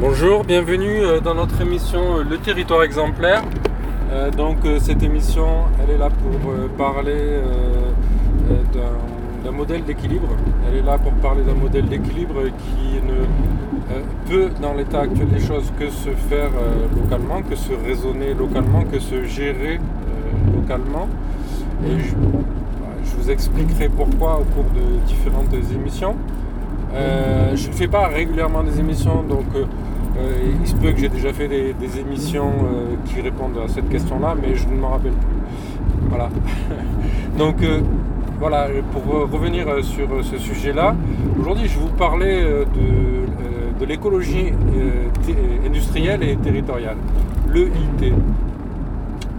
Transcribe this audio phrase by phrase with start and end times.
[0.00, 3.44] Bonjour, bienvenue euh, dans notre émission euh, Le territoire exemplaire.
[4.10, 5.46] Euh, donc cette émission,
[5.78, 7.42] elle est là pour parler
[9.44, 10.28] d'un modèle d'équilibre.
[10.66, 15.38] Elle est là pour parler d'un modèle d'équilibre qui ne peut, dans l'état actuel des
[15.38, 16.50] choses, que se faire
[16.96, 19.80] localement, que se raisonner localement, que se gérer
[20.54, 21.08] localement.
[21.86, 22.14] Et je,
[23.04, 26.16] je, vous expliquerai pourquoi au cours de différentes émissions.
[26.94, 29.44] je ne fais pas régulièrement des émissions, donc
[30.60, 34.34] il se peut que j'ai déjà fait des, émissions euh, qui répondent à cette question-là,
[34.40, 36.08] mais je ne m'en rappelle plus.
[36.08, 36.28] Voilà.
[37.38, 37.80] Donc euh,
[38.38, 40.94] voilà, pour revenir sur ce sujet-là,
[41.38, 44.52] aujourd'hui je vous parler de, l'écologie
[45.66, 46.96] industrielle et territoriale,
[47.52, 48.12] l'EIT.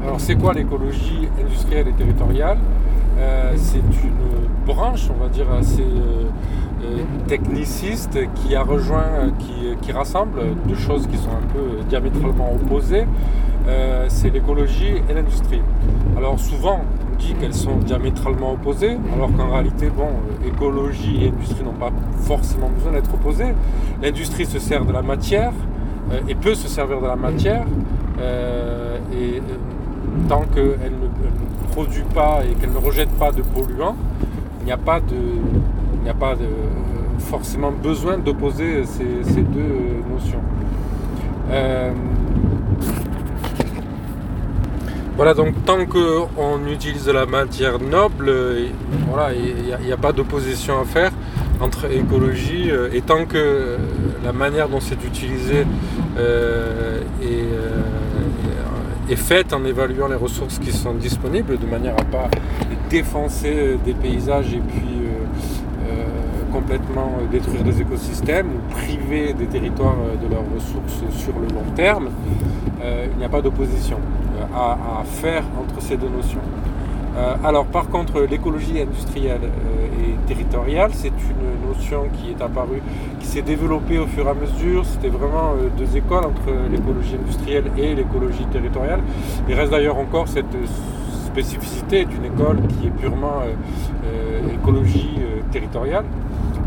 [0.04, 2.58] Alors c'est quoi l'écologie industrielle et territoriale?
[3.56, 6.26] C'est une branche, on va dire, assez euh,
[7.28, 13.06] techniciste qui a rejoint, euh, qui, rassemble deux choses qui sont un peu diamétralement opposées,
[13.68, 15.62] euh, c'est l'écologie et l'industrie.
[16.18, 20.10] Alors souvent, on dit qu'elles sont diamétralement opposées, alors qu'en réalité, bon,
[20.48, 23.54] écologie et industrie n'ont pas forcément besoin d'être opposées.
[24.02, 25.52] L'industrie se sert de la matière
[26.28, 27.66] et peut se servir de la matière,
[29.14, 29.42] et
[30.28, 33.96] tant qu'elle ne, produit pas et qu'elle ne rejette pas de polluants,
[34.62, 35.16] il n'y a pas de,
[36.02, 36.48] il n'y a pas de,
[37.22, 40.42] forcément besoin d'opposer ces, deux notions.
[41.52, 41.92] Euh,
[45.16, 48.34] voilà, donc tant qu'on utilise de la matière noble,
[49.08, 51.12] voilà, il n'y a, pas d'opposition à faire
[51.60, 53.78] entre écologie euh, et tant que
[54.24, 55.68] la manière dont c'est utilisé
[56.18, 62.12] euh, est, est, faite en évaluant les ressources qui sont disponibles de manière à ne
[62.12, 62.30] pas
[62.90, 65.01] défoncer des paysages et puis
[66.72, 71.70] euh, détruire des écosystèmes ou priver des territoires euh, de leurs ressources sur le long
[71.76, 72.10] terme,
[72.82, 73.98] euh, il n'y a pas d'opposition
[74.56, 76.42] à, faire entre ces deux notions.
[77.44, 79.50] alors par contre, l'écologie industrielle
[80.02, 82.82] et territoriale, c'est une notion qui est apparue,
[83.20, 84.84] qui s'est développée au fur et à mesure.
[84.86, 89.02] C'était vraiment deux écoles entre l'écologie industrielle et l'écologie territoriale.
[89.48, 90.58] Il reste d'ailleurs encore cette
[91.28, 93.44] spécificité d'une école qui est purement
[94.54, 95.20] écologie
[95.52, 96.06] territoriale.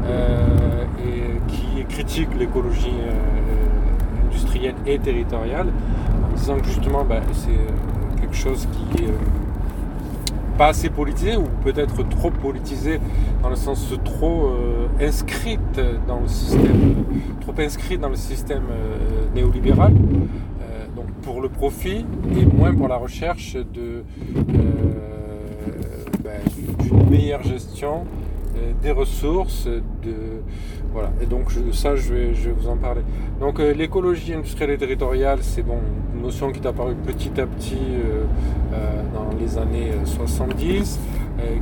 [0.07, 5.69] Euh, et qui critique l'écologie euh, industrielle et territoriale
[6.31, 9.15] en disant que justement ben, c'est euh, quelque chose qui est
[10.59, 13.01] pas assez politisé ou peut-être trop politisé
[13.43, 14.53] dans le sens trop
[15.01, 17.05] inscrite dans le système
[17.41, 18.63] trop inscrit dans le système
[19.35, 19.93] néolibéral.
[20.95, 22.07] Donc pour le profit
[22.39, 23.57] et moins pour la recherche
[26.23, 26.41] ben,
[26.79, 28.05] d'une meilleure gestion
[28.83, 30.15] des ressources, de
[30.93, 31.11] voilà.
[31.21, 33.01] Et donc ça, je vais, je vais, vous en parler.
[33.41, 35.79] Donc euh, l'écologie industrielle et territoriale, c'est bon,
[36.15, 38.25] une notion qui est apparue petit à petit euh,
[39.13, 41.01] dans les années 70,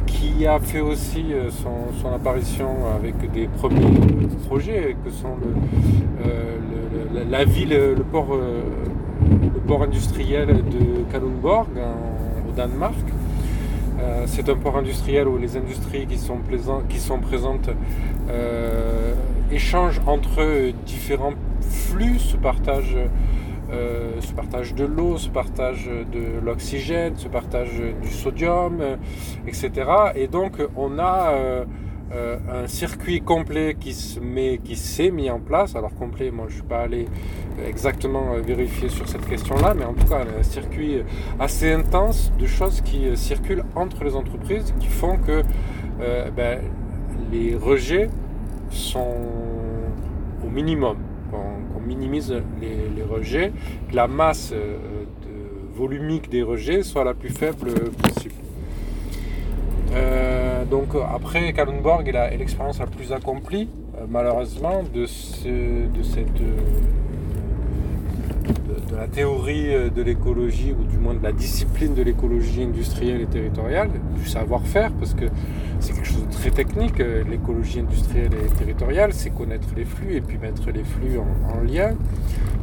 [0.07, 7.71] qui a fait aussi son, apparition avec des premiers projets que sont le, la ville,
[7.71, 11.69] le port, le port industriel de Kalundborg
[12.49, 12.95] au Danemark
[14.03, 16.39] euh, c'est un port industriel où les industries qui sont,
[17.19, 17.71] présentes
[18.31, 19.15] euh,
[19.51, 22.97] échangent entre différents flux, se partagent,
[23.73, 28.83] euh, de l'eau, se partagent de l'oxygène, se partagent du sodium,
[29.47, 29.71] etc.
[30.17, 31.65] Et donc on a
[32.15, 35.75] euh, un circuit complet qui se met, qui s'est mis en place.
[35.77, 37.07] Alors complet, moi je ne suis pas allé
[37.67, 41.03] exactement euh, vérifier sur cette question-là, mais en tout cas un circuit
[41.41, 45.43] assez intense de choses qui euh, circulent entre les entreprises, qui font que
[46.37, 46.59] ben,
[47.31, 48.11] les rejets
[48.69, 49.17] sont
[50.45, 50.97] au minimum,
[51.31, 53.53] qu'on minimise les, rejets,
[53.89, 54.53] que la masse
[55.77, 58.35] volumique des rejets soit la plus faible possible.
[59.95, 60.32] Euh,
[60.71, 65.87] donc après, Kalundborg est l'expérience la plus accomplie, euh, malheureusement, de, cette euh,
[68.91, 73.27] de, la théorie de l'écologie, ou du moins de la discipline de l'écologie industrielle et
[73.27, 75.25] territoriale, du savoir-faire, parce que
[75.81, 80.21] c'est quelque chose de très technique, l'écologie industrielle et territoriale, c'est connaître les flux et
[80.21, 81.95] puis mettre les flux en, en lien.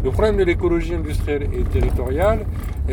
[0.03, 2.45] Le problème de l'écologie industrielle et territoriale,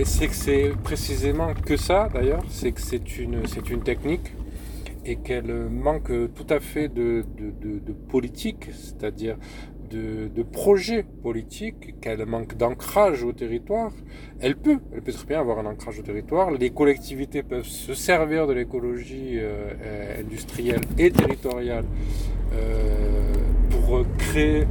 [0.05, 4.33] c'est que c'est précisément que ça d'ailleurs, c'est que c'est une, une technique
[5.07, 7.25] et qu'elle manque tout à fait de,
[8.09, 9.37] politique, c'est-à-dire
[9.89, 13.93] de, de projet politique, qu'elle manque d'ancrage au territoire.
[14.41, 16.51] Elle peut, elle peut très bien avoir un ancrage au territoire.
[16.51, 21.85] Les collectivités peuvent se servir de l'écologie euh, industrielle et territoriale
[22.53, 23.33] euh,
[23.71, 24.67] pour créer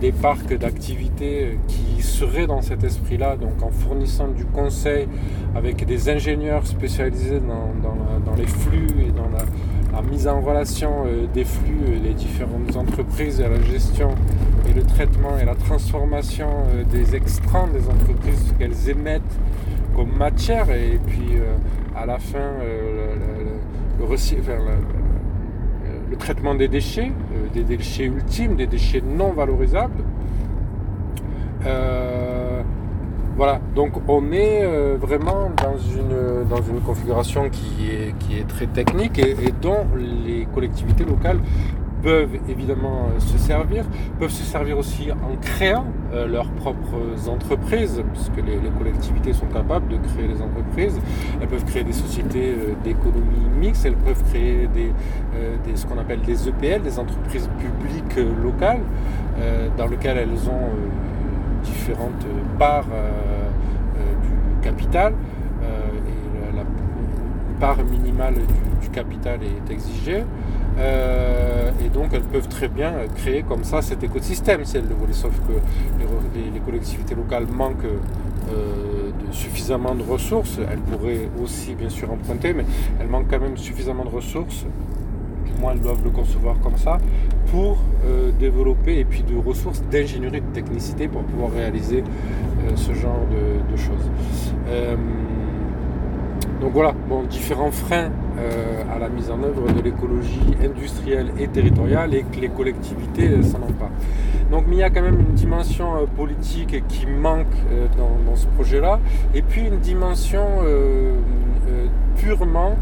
[0.00, 5.08] des parcs d'activités qui seraient dans cet esprit-là, donc en fournissant du conseil
[5.54, 12.00] avec des ingénieurs spécialisés dans, les flux et dans la, mise en relation des flux,
[12.02, 14.10] les différentes entreprises et la gestion
[14.68, 16.48] et le traitement et la transformation
[16.90, 19.22] des extrants des entreprises qu'elles émettent
[19.94, 20.70] comme matière.
[20.70, 21.38] Et puis
[21.94, 24.04] à la fin le, le,
[26.22, 30.04] traitement des déchets, euh, des déchets ultimes, des déchets non valorisables.
[31.66, 32.62] Euh,
[33.36, 38.46] voilà, donc on est euh, vraiment dans une, dans une configuration qui est, qui est
[38.46, 41.40] très technique et dont les collectivités locales
[42.02, 43.84] peuvent évidemment euh, se servir,
[44.18, 49.88] peuvent se servir aussi en créant euh, leurs propres entreprises, puisque les, collectivités sont capables
[49.88, 51.00] de créer des entreprises.
[51.40, 54.92] Elles peuvent créer des sociétés euh, d'économie mixte, elles peuvent créer des,
[55.74, 58.80] ce qu'on appelle des EPL, des entreprises publiques locales,
[59.78, 60.70] dans lesquelles elles ont
[61.62, 62.26] différentes
[62.58, 62.88] parts
[64.22, 65.12] du capital.
[65.62, 66.64] et la,
[67.60, 68.34] part minimale
[68.80, 70.24] du capital est exigée.
[70.78, 74.94] Euh, et donc elles peuvent très bien créer comme ça cet écosystème si elles le
[74.94, 75.52] voulaient, sauf que
[75.98, 80.58] les, collectivités locales manquent euh, de suffisamment de ressources.
[80.58, 82.64] Elles pourraient aussi bien sûr emprunter, mais
[83.00, 84.64] elles manquent quand même suffisamment de ressources,
[85.44, 86.98] du moins elles doivent le concevoir comme ça,
[87.50, 92.04] pour euh, développer et puis de ressources d'ingénierie, de technicité pour pouvoir réaliser
[92.76, 94.10] ce genre de, de choses.
[96.62, 101.48] Donc voilà, bon, différents freins euh, à la mise en œuvre de l'écologie industrielle et
[101.48, 103.90] territoriale et que les collectivités s'en ont pas.
[104.48, 108.46] Donc il y a quand même une dimension euh, politique qui manque euh, dans, ce
[108.46, 109.00] projet-là
[109.34, 110.46] et puis une dimension
[112.16, 112.76] purement,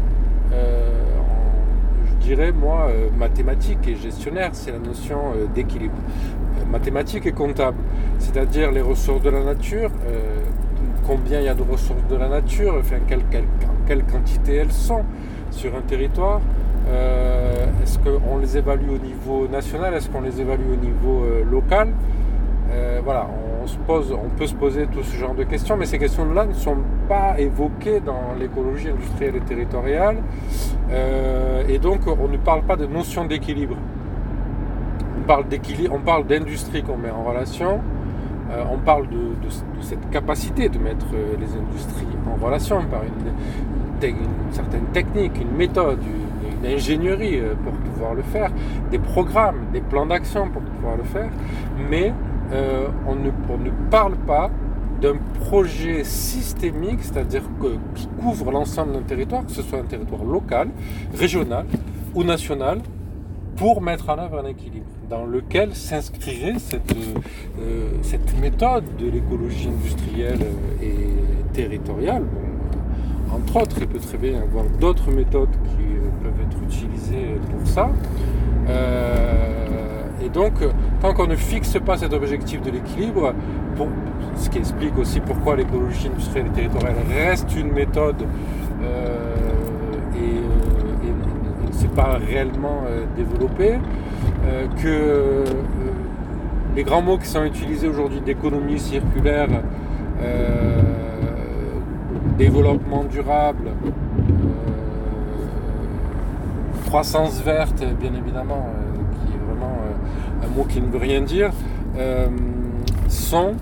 [0.51, 5.97] je dirais moi, mathématique et gestionnaire, c'est la notion d'équilibre.
[6.71, 7.77] mathématique et comptable,
[8.19, 9.89] c'est-à-dire les ressources de la nature,
[11.05, 15.03] combien il y a de ressources de la nature, enfin, quelle, quantité elles sont,
[15.51, 16.41] sur un territoire.
[16.89, 21.43] Euh, est-ce qu'on les évalue au niveau national Est-ce qu'on les évalue au niveau euh,
[21.49, 21.89] local
[22.71, 26.45] euh, Voilà, on, on peut se poser tout ce genre de questions, mais ces questions-là
[26.45, 26.77] ne sont
[27.07, 30.17] pas évoquées dans l'écologie industrielle et territoriale.
[31.69, 33.75] et donc, on ne parle pas de notion d'équilibre.
[35.19, 37.79] On parle d'équilibre, on parle d'industrie qu'on met en relation.
[38.71, 39.49] On parle de,
[39.81, 41.05] cette capacité de mettre
[41.39, 43.31] les industries en relation par une,
[44.51, 48.51] certaine technique, une méthode, une, ingénierie euh, pour pouvoir le faire,
[48.91, 51.29] des programmes, des plans d'action pour pouvoir le faire,
[51.89, 52.13] mais
[52.51, 54.51] euh, on, ne, ne, parle pas
[55.01, 55.15] d'un
[55.45, 57.41] projet systémique, c'est-à-dire
[57.95, 60.69] qui couvre l'ensemble d'un territoire, que ce soit un territoire local,
[61.17, 61.65] régional
[62.13, 62.79] ou national,
[63.57, 66.95] pour mettre en œuvre un équilibre dans lequel s'inscrirait cette,
[67.59, 70.45] euh, cette méthode de l'écologie industrielle
[70.81, 72.23] et territoriale
[73.33, 77.37] entre autres, il peut très bien y avoir d'autres méthodes qui euh, peuvent être utilisées
[77.49, 77.89] pour ça.
[78.67, 80.53] Euh, et donc,
[81.01, 83.33] tant qu'on ne fixe pas cet objectif de l'équilibre,
[84.35, 88.23] ce qui explique aussi pourquoi l'écologie industrielle et territoriale reste une méthode
[91.95, 92.83] pas réellement
[93.15, 93.77] développée,
[94.81, 95.43] que
[96.75, 99.49] les grands mots qui sont utilisés aujourd'hui d'économie circulaire,
[102.41, 103.91] développement durable, euh,
[106.87, 111.21] croissance verte, bien évidemment, euh, qui est vraiment euh, un mot qui ne veut rien
[111.21, 111.51] dire,
[113.07, 113.53] sont,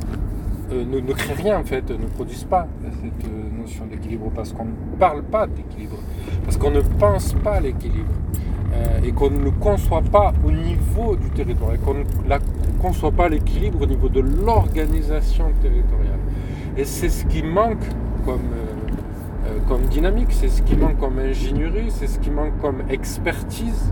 [0.72, 2.68] ne, ne, créent rien en fait, ne produisent pas
[3.02, 5.98] cette notion d'équilibre parce qu'on ne parle pas d'équilibre,
[6.44, 8.14] parce qu'on ne pense pas l'équilibre.
[9.04, 12.04] et qu'on ne conçoit pas au niveau du territoire, et qu'on ne
[12.80, 16.20] conçoit pas l'équilibre au niveau de l'organisation territoriale.
[16.78, 17.84] Et c'est ce qui manque
[18.26, 18.54] comme,
[19.46, 23.92] euh, comme dynamique, c'est ce qui manque comme ingénierie, c'est ce qui manque comme expertise,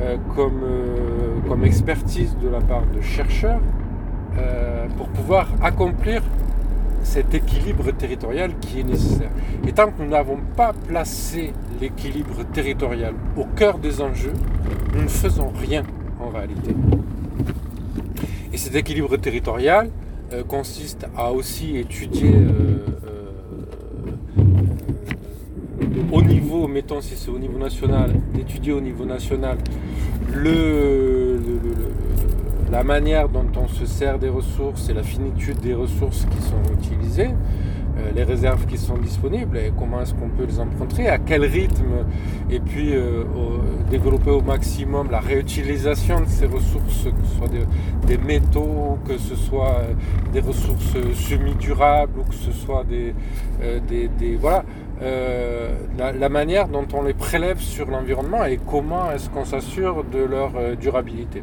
[0.00, 3.60] euh, euh, comme expertise de la part de chercheurs
[4.96, 6.22] pour pouvoir accomplir
[7.02, 9.30] cet équilibre territorial qui est nécessaire.
[9.66, 14.34] Et tant que nous n'avons pas placé l'équilibre territorial au cœur des enjeux,
[14.94, 15.82] nous ne faisons rien
[16.20, 16.74] en réalité.
[18.52, 19.90] Et cet équilibre territorial
[20.48, 22.34] consiste à aussi étudier
[26.12, 29.58] au niveau, mettons si c'est au niveau national, d'étudier au niveau national
[30.34, 31.38] le,
[32.70, 36.62] la manière dont on se sert des ressources et la finitude des ressources qui sont
[36.72, 37.30] utilisées,
[37.98, 41.44] euh, les réserves qui sont disponibles et comment est-ce qu'on peut les emprunter, à quel
[41.44, 42.06] rythme,
[42.48, 43.24] et puis euh,
[43.90, 47.48] développer au maximum la réutilisation de ces ressources, que ce soit
[48.06, 49.94] des, métaux, que ce soit euh,
[50.32, 53.14] des ressources semi-durables ou que ce soit des,
[53.88, 54.64] des, voilà.
[55.98, 60.52] la, manière dont on les prélève sur l'environnement et comment est-ce qu'on s'assure de leur
[60.80, 61.42] durabilité.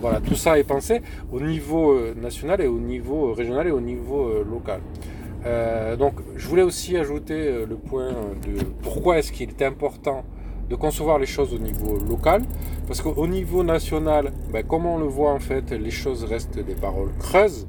[0.00, 3.70] Voilà, tout ça est pensé au niveau euh, national et au niveau euh, régional et
[3.70, 4.80] au niveau euh, local.
[5.98, 8.12] donc, je voulais aussi ajouter le point
[8.46, 10.22] de pourquoi est-ce qu'il est important
[10.68, 12.42] de concevoir les choses au niveau local,
[12.86, 16.74] parce qu'au niveau national, ben, comme on le voit en fait, les choses restent des
[16.74, 17.66] paroles creuses.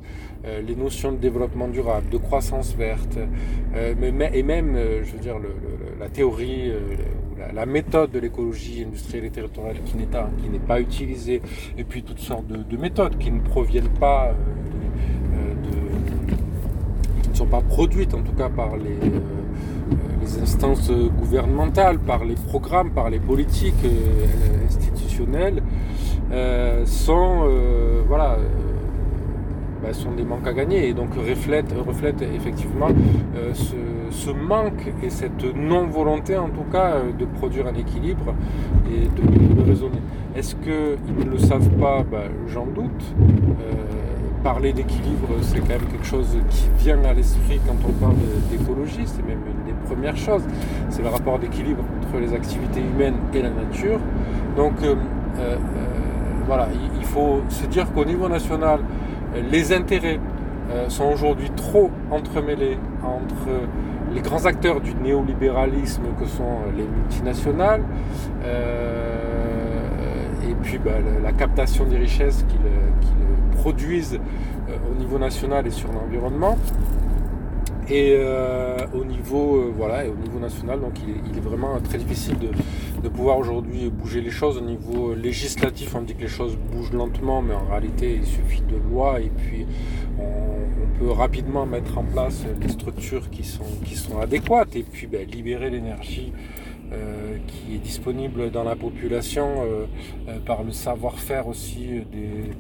[0.70, 3.18] les notions de développement durable, de croissance verte,
[4.40, 4.70] et même,
[5.06, 5.38] je veux dire,
[6.00, 6.74] la théorie
[7.54, 11.42] la, méthode de l'écologie industrielle et territoriale qui n'est pas, utilisée,
[11.78, 15.54] et puis toutes sortes de, méthodes qui ne proviennent pas, euh, euh,
[17.22, 22.36] qui ne sont pas produites en tout cas par les, euh, instances gouvernementales, par les
[22.36, 23.86] programmes, par les politiques
[24.66, 25.62] institutionnelles,
[26.86, 27.50] sont
[28.08, 28.38] voilà
[29.82, 32.90] bah, sont des manques à gagner et donc reflètent, reflète effectivement
[33.36, 38.36] euh, ce, manque et cette non-volonté en tout cas euh, de produire un équilibre
[38.88, 40.02] et de, raisonner.
[40.36, 42.04] Est-ce qu'ils ne le savent pas?
[42.10, 43.04] Bah, J'en doute.
[43.60, 43.74] Euh,
[44.44, 48.16] parler d'équilibre, c'est quand même quelque chose qui vient à l'esprit quand on parle
[48.50, 50.42] d'écologie, c'est même une des premières choses.
[50.90, 54.00] C'est le rapport d'équilibre entre les activités humaines et la nature.
[54.58, 54.74] Donc
[56.48, 56.70] voilà,
[57.00, 58.80] il faut se dire qu'au niveau national,
[59.52, 60.20] les intérêts
[60.72, 63.50] euh, sont aujourd'hui trop entremêlés entre
[64.14, 67.84] les grands acteurs du néolibéralisme que sont les multinationales
[68.46, 69.18] euh,
[70.50, 74.20] et puis bah, la captation des richesses qu'ils produisent
[74.70, 76.58] euh, au niveau national et sur l'environnement.
[77.90, 78.18] Et
[78.94, 82.48] au niveau voilà, et au niveau national, donc il est, vraiment très difficile de,
[83.04, 84.58] de pouvoir aujourd'hui bouger les choses.
[84.58, 88.62] Au niveau législatif, on dit que les choses bougent lentement, mais en réalité, il suffit
[88.62, 89.66] de lois et puis
[90.20, 90.62] on,
[91.00, 95.28] peut rapidement mettre en place les structures qui sont, qui sont adéquates et puis ben,
[95.28, 96.32] libérer l'énergie.
[96.94, 99.86] Euh, qui est disponible dans la population euh,
[100.28, 102.52] euh, par le savoir-faire aussi des,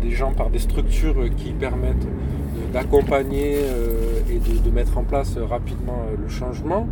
[0.00, 2.06] des, gens, par des structures qui permettent
[2.72, 3.56] d'accompagner
[4.34, 6.86] et de, mettre en place rapidement le changement.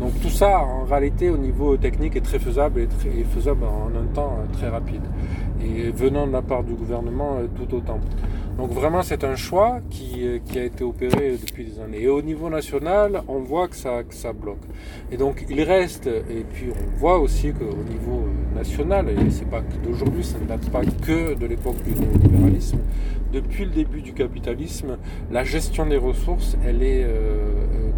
[0.00, 4.06] Donc tout ça, en réalité, au niveau technique, est très faisable et, faisable en un
[4.14, 5.02] temps euh, très rapide.
[5.62, 8.00] Et venant de la part du gouvernement, euh, tout autant.
[8.60, 12.02] Donc vraiment, c'est un choix qui, euh, qui, a été opéré depuis des années.
[12.02, 14.60] Et au niveau national, on voit que ça, que ça bloque.
[15.10, 19.62] Et donc il reste, et puis on voit aussi qu'au niveau national, et c'est pas
[19.82, 22.80] d'aujourd'hui, ça ne date pas que de l'époque du néolibéralisme,
[23.32, 24.98] depuis le début du capitalisme,
[25.30, 27.06] la gestion des ressources, elle est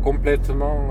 [0.05, 0.91] complètement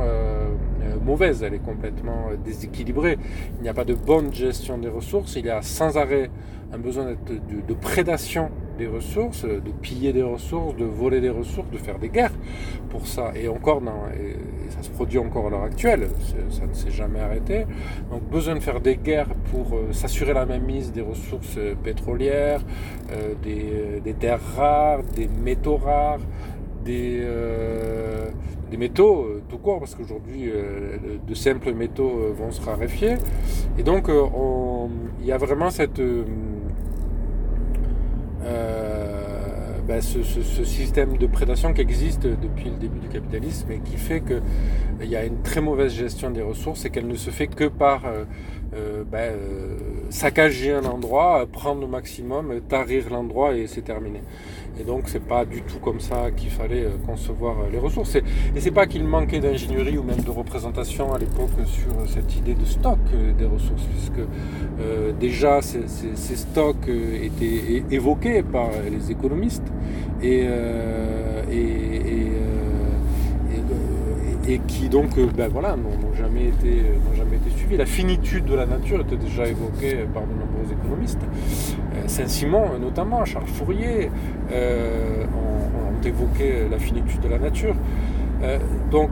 [1.01, 3.17] mauvaise, elle est complètement euh, déséquilibrée.
[3.57, 6.29] Il n'y a pas de bonne gestion des ressources, il y a sans arrêt
[6.73, 11.77] un besoin de, prédation des ressources, de piller des ressources, de voler des ressources, de
[11.77, 12.33] faire des guerres
[12.89, 13.31] pour ça.
[13.35, 13.81] Et encore,
[14.13, 14.35] et,
[14.71, 16.07] ça se produit encore à l'heure actuelle,
[16.49, 17.65] ça ne s'est jamais arrêté.
[18.11, 22.61] Donc besoin de faire des guerres pour euh, s'assurer la mainmise des ressources euh, pétrolières,
[23.43, 26.19] des, des, terres rares, des métaux rares,
[26.85, 27.25] des
[28.71, 30.97] des métaux euh, tout court, parce qu'aujourd'hui, euh,
[31.27, 33.15] de simples métaux euh, vont se raréfier.
[33.77, 34.09] Et donc,
[35.19, 36.01] il y a vraiment cette,
[38.41, 44.21] ben, ce, système de prédation qui existe depuis le début du capitalisme et qui fait
[44.21, 47.65] qu'il y a une très mauvaise gestion des ressources et qu'elle ne se fait que
[47.65, 48.03] par
[49.12, 49.33] ben,
[50.10, 54.21] saccager un endroit, prendre le maximum, tarir l'endroit et c'est terminé.
[54.79, 58.15] Et donc c'est pas du tout comme ça qu'il fallait euh, concevoir euh, les ressources.
[58.15, 58.23] Et,
[58.59, 62.65] c'est pas qu'il manquait d'ingénierie ou même de représentation à l'époque sur cette idée de
[62.65, 64.21] stock euh, des ressources, puisque
[65.19, 69.71] déjà ces, stocks étaient évoqués par les économistes
[70.23, 70.47] et,
[74.67, 76.83] qui donc ben voilà, n'ont jamais, été,
[77.15, 77.77] jamais été suivis.
[77.77, 81.21] La finitude de la nature était déjà évoquée par de nombreux économistes.
[82.07, 84.10] Saint-Simon notamment, Charles Fourier,
[84.51, 87.75] euh, ont, évoqué la finitude de la nature.
[88.41, 88.57] Euh,
[88.89, 89.12] donc,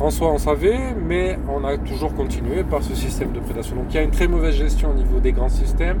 [0.00, 3.76] en soi, on savait, mais on a toujours continué par ce système de prédation.
[3.76, 5.98] Donc, il y a une très mauvaise gestion au niveau des grands systèmes,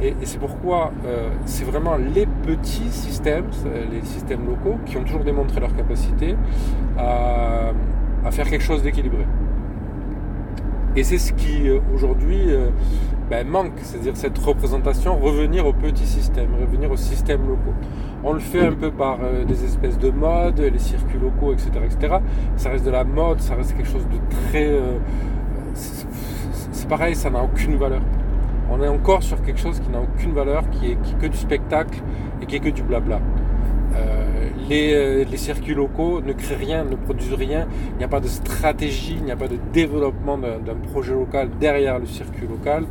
[0.00, 3.46] et, c'est pourquoi euh, c'est vraiment les petits systèmes,
[3.90, 6.36] les systèmes locaux, qui ont toujours démontré leur capacité
[6.98, 7.72] à,
[8.30, 9.26] faire quelque chose d'équilibré.
[10.96, 12.40] Et c'est ce qui aujourd'hui
[13.32, 17.72] ben, manque, c'est-à-dire cette représentation, revenir au petit système, revenir aux systèmes locaux.
[18.22, 21.70] On le fait un peu par euh, des espèces de modes, les circuits locaux, etc.,
[21.82, 22.16] etc.
[22.56, 24.18] Ça reste de la mode, ça reste quelque chose de
[24.50, 24.66] très...
[24.66, 24.98] Euh,
[25.72, 28.02] c'est pareil, ça n'a aucune valeur.
[28.70, 31.36] On est encore sur quelque chose qui n'a aucune valeur, qui est, qui que du
[31.38, 32.02] spectacle
[32.42, 33.20] et qui est que du blabla.
[33.94, 37.66] Euh, les, les, circuits locaux ne créent rien, ne produisent rien.
[37.92, 41.50] Il n'y a pas de stratégie, il n'y a pas de développement d'un projet local
[41.60, 42.84] derrière le circuit local.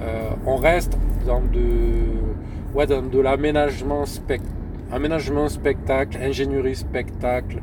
[0.00, 4.54] Euh, on reste dans de, ouais, dans de l'aménagement spectacle
[4.90, 7.60] aménagement spectacle, ingénierie spectacle,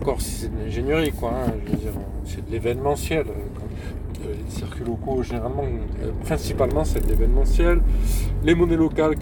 [0.00, 1.52] encore si c'est de l'ingénierie quoi, hein,
[2.24, 3.26] c'est de l'événementiel.
[3.26, 7.80] Euh, les circuits locaux généralement, euh, principalement c'est de l'événementiel.
[8.42, 9.16] Les monnaies locales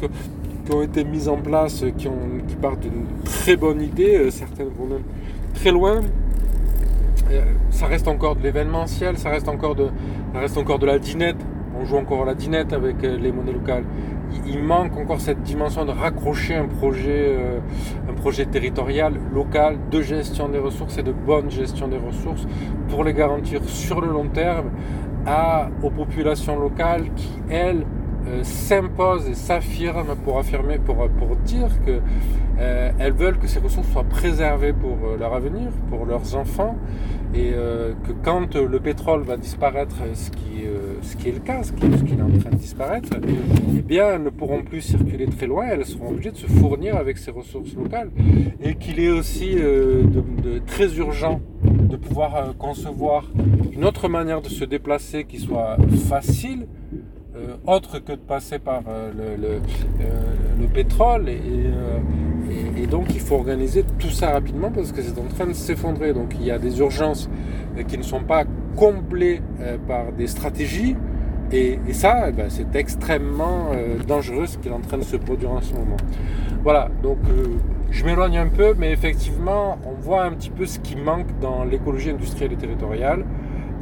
[0.73, 4.87] ont été mises en place, qui, ont, qui partent d'une très bonne idée, certaines vont
[4.87, 5.05] même
[5.55, 6.01] très loin.
[7.71, 9.89] Ça reste encore de l'événementiel, ça reste encore de,
[10.35, 11.39] reste encore de la dinette
[11.83, 13.85] on joue encore à la dinette avec euh, les monnaies locales.
[14.47, 17.59] Il, manque encore cette dimension de raccrocher un projet, euh,
[18.09, 22.47] un projet territorial, local, de gestion des ressources et de bonne gestion des ressources
[22.89, 24.71] pour les garantir sur le long terme
[25.83, 27.85] aux populations locales qui, elles,
[28.27, 32.01] euh, s'imposent et s'affirment pour affirmer, pour, pour dire que
[32.99, 36.77] elles veulent que ces ressources soient préservées pour leur avenir, pour leurs enfants,
[37.35, 40.53] et que quand le pétrole va disparaître, ce qui
[41.03, 43.11] ce qui est le cas, ce qui, est en train de disparaître,
[43.77, 46.97] eh bien, elles ne pourront plus circuler très loin, elles seront obligées de se fournir
[46.97, 48.11] avec ces ressources locales.
[48.63, 53.31] Et qu'il est aussi euh, de, très urgent de pouvoir euh, concevoir
[53.73, 55.77] une autre manière de se déplacer qui soit
[56.09, 56.82] facile, euh,
[57.67, 58.83] autre que de passer par
[59.17, 61.29] le, pétrole.
[61.29, 66.13] Et, donc, il faut organiser tout ça rapidement parce que c'est en train de s'effondrer.
[66.13, 67.29] Donc, il y a des urgences
[67.89, 68.45] qui ne sont pas
[68.77, 70.97] comblé euh, par des stratégies.
[71.53, 75.17] Et, ça, eh ben, c'est extrêmement euh, dangereux ce qui est en train de se
[75.17, 75.99] produire en ce moment.
[76.63, 77.59] Voilà, donc euh,
[77.91, 81.65] je m'éloigne un peu, mais effectivement, on voit un petit peu ce qui manque dans
[81.65, 83.27] l'écologie industrielle et territoriale.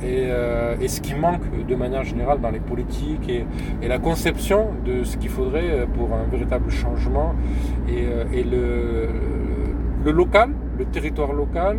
[0.03, 5.17] Et, ce qui manque de manière générale dans les politiques et, la conception de ce
[5.17, 7.35] qu'il faudrait pour un véritable changement
[7.89, 9.09] et, le,
[10.05, 11.79] le, local, le territoire local,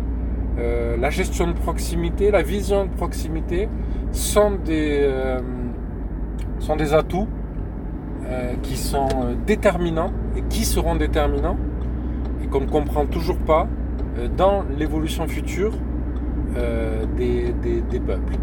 [0.58, 3.68] euh, la gestion de proximité, la vision de proximité
[4.12, 5.40] sont des, euh,
[6.58, 7.26] sont des atouts
[8.26, 9.08] euh, qui sont
[9.46, 11.56] déterminants et qui seront déterminants
[12.44, 13.66] et qu'on ne comprend toujours pas
[14.36, 15.72] dans l'évolution future
[17.16, 17.52] des,
[17.90, 18.34] des, peuples.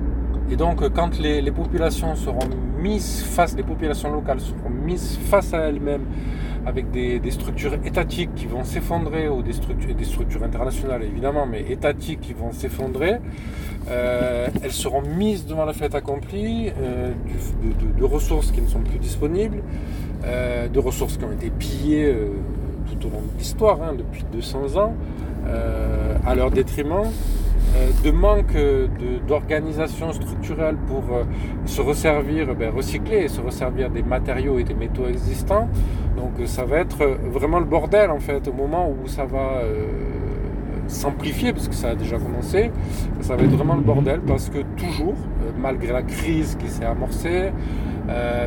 [0.51, 2.49] Et donc quand les, populations seront
[2.81, 6.05] mises face, les populations locales seront mises face à elles-mêmes
[6.65, 12.33] avec des, structures étatiques qui vont s'effondrer, ou des structures, internationales évidemment, mais étatiques qui
[12.33, 13.17] vont s'effondrer.
[13.89, 17.11] Euh, elles seront mises devant la fête accomplie euh,
[17.97, 19.63] de, ressources qui ne sont plus disponibles,
[20.25, 22.13] euh, de ressources qui ont été pillées
[22.87, 24.93] tout au long de l'histoire, hein, depuis 200 ans,
[26.25, 27.05] à leur détriment.
[27.75, 28.57] Euh, de manque
[29.27, 31.23] d'organisation structurelle pour euh,
[31.65, 35.67] se resservir, ben, recycler et se resservir des matériaux et des métaux existants.
[36.17, 39.61] Donc euh, ça va être vraiment le bordel en fait au moment où ça va
[40.87, 42.71] s'amplifier, parce que ça a déjà commencé,
[43.21, 45.13] ça va être vraiment le bordel parce que toujours,
[45.61, 47.51] malgré la crise qui s'est amorcée,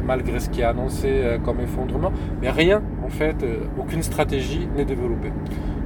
[0.05, 3.37] malgré ce qui est annoncé comme effondrement, mais rien en fait,
[3.79, 5.33] aucune stratégie n'est développée.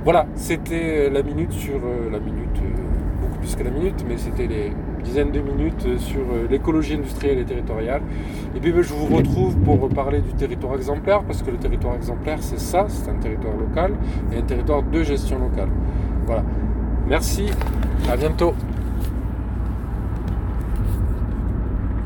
[0.04, 2.62] Voilà, c'était la minute sur la minute
[3.54, 4.72] plus la minute, mais c'était les
[5.04, 8.02] dizaines de minutes sur euh, l'écologie industrielle et territoriale.
[8.56, 11.94] Et puis ben, je vous retrouve pour parler du territoire exemplaire, parce que le territoire
[11.94, 13.92] exemplaire, c'est ça, c'est un territoire local
[14.32, 15.68] et un territoire de gestion locale.
[16.26, 16.42] Voilà.
[17.08, 17.46] Merci,
[18.10, 18.54] à bientôt.